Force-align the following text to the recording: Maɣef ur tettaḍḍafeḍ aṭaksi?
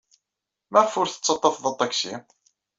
Maɣef 0.71 0.93
ur 0.99 1.07
tettaḍḍafeḍ 1.09 1.65
aṭaksi? 1.71 2.13